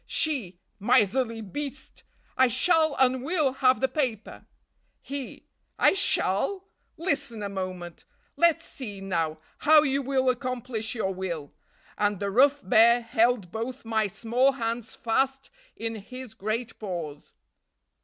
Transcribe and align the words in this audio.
"She. 0.07 0.57
'Miserly 0.79 1.41
beast! 1.41 2.01
I 2.35 2.47
shall 2.47 2.95
and 2.97 3.21
will 3.23 3.53
have 3.61 3.81
the 3.81 3.87
paper.' 3.87 4.47
"He. 4.99 5.45
'"I 5.77 5.93
shall"! 5.93 6.63
Listen 6.97 7.43
a 7.43 7.49
moment. 7.49 8.03
Let's 8.35 8.65
see, 8.65 8.99
now, 8.99 9.37
how 9.59 9.83
you 9.83 10.01
will 10.01 10.31
accomplish 10.31 10.95
your 10.95 11.13
will.' 11.13 11.53
And 11.99 12.19
the 12.19 12.31
rough 12.31 12.67
Bear 12.67 13.01
held 13.03 13.51
both 13.51 13.85
my 13.85 14.07
small 14.07 14.53
hands 14.53 14.95
fast 14.95 15.51
in 15.75 15.93
his 15.93 16.33
great 16.33 16.79
paws. 16.79 17.35